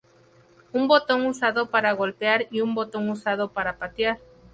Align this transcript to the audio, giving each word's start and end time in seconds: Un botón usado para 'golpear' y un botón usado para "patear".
Un 0.73 0.87
botón 0.87 1.27
usado 1.27 1.69
para 1.69 1.91
'golpear' 1.93 2.47
y 2.49 2.61
un 2.61 2.73
botón 2.73 3.07
usado 3.11 3.51
para 3.51 3.77
"patear". 3.77 4.17